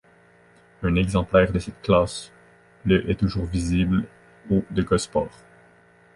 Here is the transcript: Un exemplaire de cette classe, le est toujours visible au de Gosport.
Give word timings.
Un 0.81 0.95
exemplaire 0.95 1.51
de 1.51 1.59
cette 1.59 1.79
classe, 1.83 2.31
le 2.85 3.07
est 3.07 3.19
toujours 3.19 3.45
visible 3.45 4.07
au 4.49 4.63
de 4.71 4.81
Gosport. 4.81 5.37